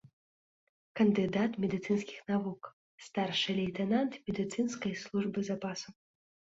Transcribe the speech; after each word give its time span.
Кандыдат 0.99 1.51
медыцынскіх 1.65 2.19
навук, 2.31 2.61
старшы 3.09 3.51
лейтэнант 3.61 4.11
медыцынскай 4.27 4.93
службы 5.05 5.39
запасу. 5.55 5.89